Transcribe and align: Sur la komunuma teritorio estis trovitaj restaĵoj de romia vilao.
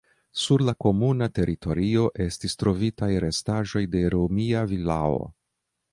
Sur 0.43 0.61
la 0.67 0.73
komunuma 0.85 1.27
teritorio 1.39 2.07
estis 2.25 2.57
trovitaj 2.63 3.11
restaĵoj 3.27 3.85
de 3.97 4.03
romia 4.15 4.65
vilao. 4.73 5.25